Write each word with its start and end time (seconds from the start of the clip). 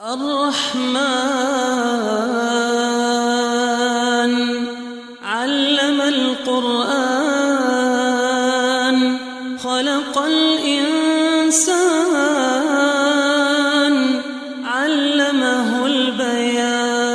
الرحمن 0.00 1.14
علم 5.22 6.00
القرآن 6.00 6.98
خلق 9.58 10.18
الإنسان 10.18 11.54
علمه 14.64 15.86
البيان. 15.86 17.14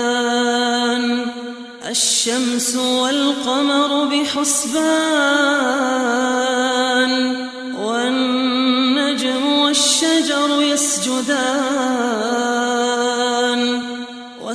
الشمس 1.90 2.76
والقمر 2.76 4.06
بحسبان 4.06 4.90
والنجم 7.80 9.46
والشجر 9.60 10.62
يسجدان. 10.62 11.69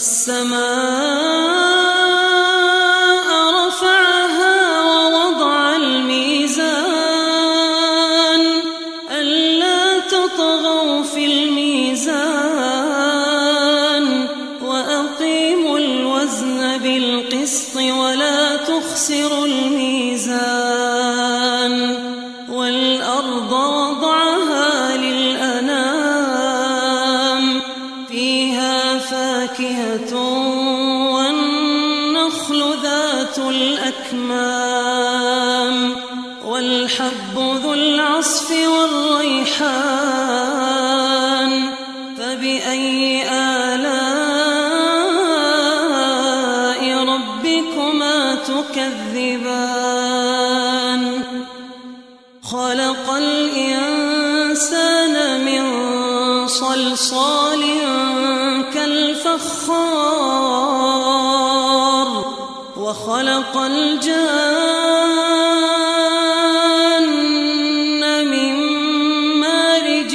والسماء 0.04 1.23
فاكهة 29.14 30.12
والنخل 31.14 32.60
ذات 32.82 33.38
الأكمام 33.38 34.76
والحب 36.46 37.36
ذو 37.36 37.74
العصف 37.74 38.50
والريحان 38.50 39.54
فبأي 42.18 43.22
آلاء 43.30 44.04
ربكما 47.04 48.34
تكذبان؟ 48.34 49.84
خلق 52.42 53.10
الإنسان 53.10 54.14
من 55.44 55.64
صلصال 56.48 57.43
وخلق 62.94 63.56
الجان 63.56 64.14
من 68.30 68.54
مارج 69.40 70.14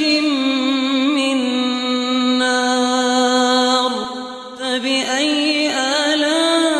من 1.16 1.38
نار 2.38 3.92
فبأي 4.60 5.70
آلاء 5.70 6.70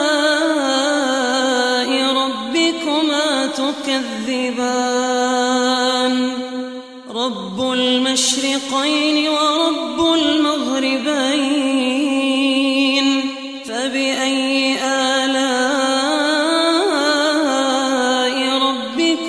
ربكما 2.15 3.47
تكذبان؟ 3.47 4.69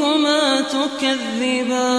ربكما 0.02 0.62
تكذبان 0.62 1.96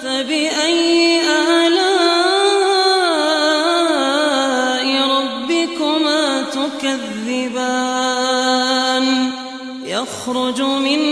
فبأي 0.03 1.21
آلاء 1.67 2.01
ربكما 5.11 6.43
تكذبان 6.43 7.81
يخرج 9.85 10.63
منهما 10.63 11.10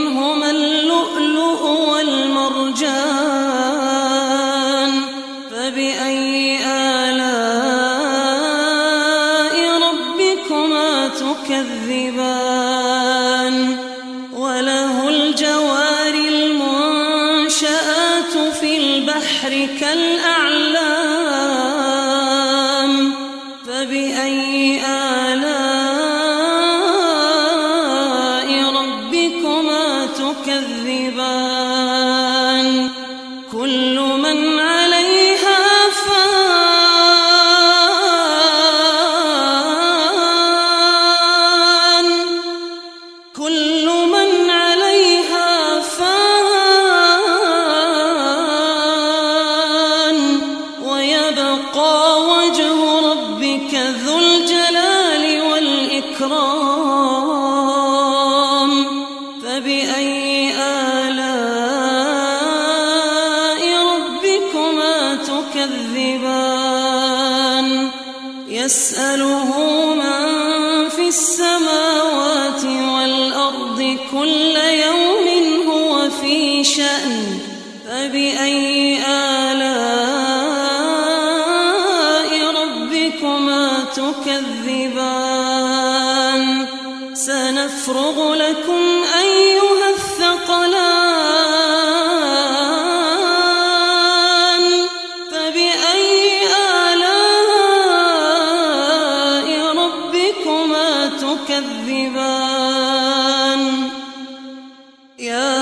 كالأعلام 19.66 20.38
فبأي 59.58 60.54
آلاء 60.54 61.19
ربكما 63.92 65.14
تكذبان؟ 65.14 66.38
يسأله 68.48 69.50
من 69.94 70.88
في 70.88 71.08
السماوات 71.08 72.64
والأرض 72.64 73.98
كل 74.12 74.56
يوم 74.56 75.26
هو 75.69 76.10
في 76.10 76.64
شأن. 76.64 77.38
فبأي 77.86 78.98
آلاء 79.06 79.88
ربكما 82.62 83.84
تكذبان؟ 83.96 85.19
سنفرغ 87.14 88.34
لكم 88.34 88.97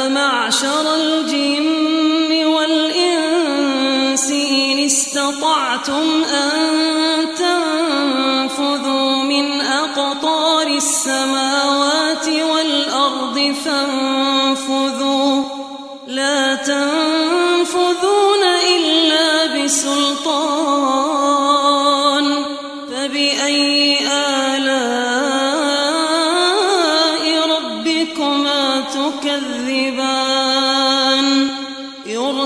معشر 0.08 0.94
الجن 0.94 2.46
والإنس 2.46 4.30
إن 4.30 4.78
استطعتم 4.78 6.24
أن 6.24 6.65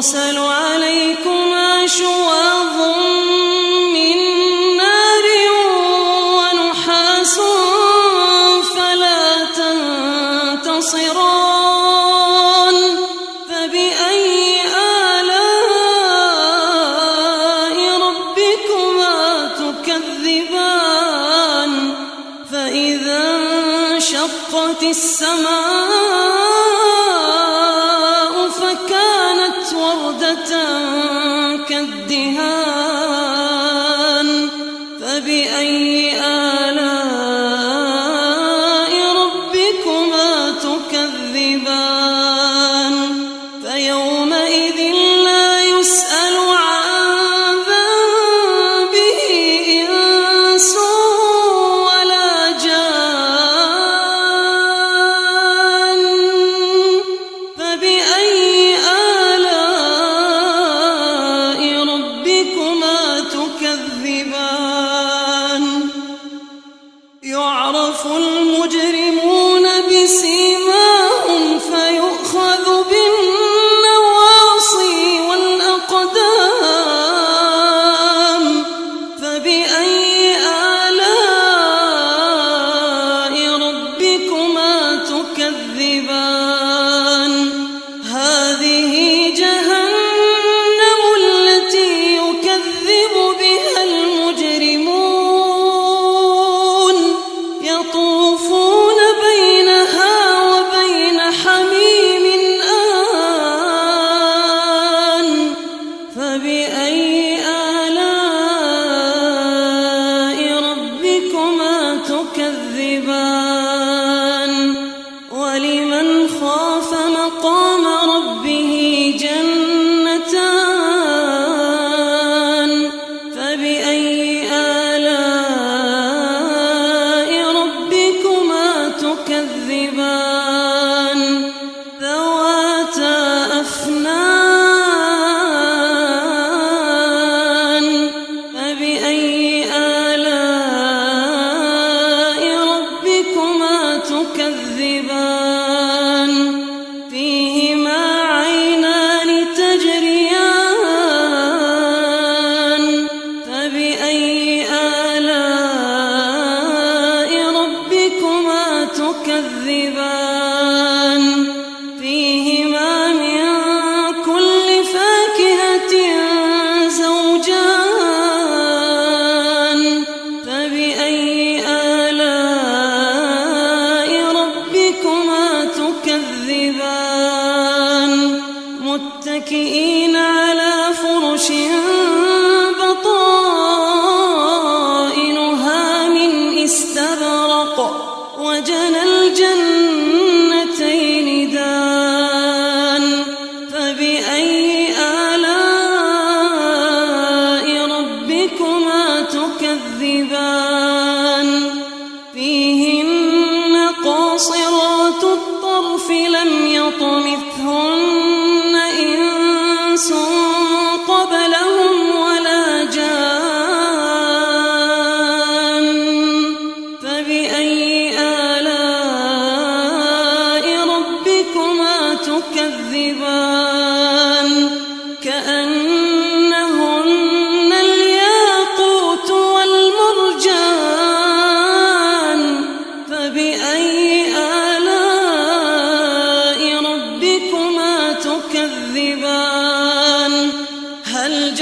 يرسل 0.01 0.39
عليكما 0.39 1.87
شواظ 1.87 2.77
من 3.93 4.17
نار 4.77 5.27
ونحاس 6.37 7.41
فلا 8.75 9.45
تنتصران 10.65 11.40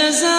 جزاء 0.07 0.36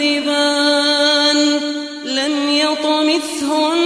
تكذبان 0.00 1.60
لم 2.04 2.48
يطمثهن 2.48 3.80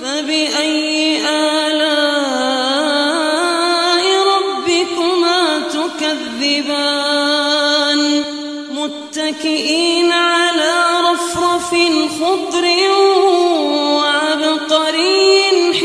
فبأي 0.00 1.18
آلاء 1.28 2.02
ربكما 4.34 5.42
تكذبان؟ 5.72 7.20
متكئين 8.70 10.12
على 10.12 10.72
رفرف 11.12 11.70
خضر 12.20 12.64
وعبقري 13.96 14.31